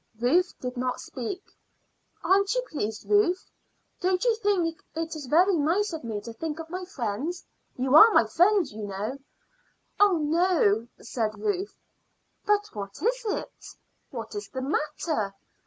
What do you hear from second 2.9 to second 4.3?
Ruth? Don't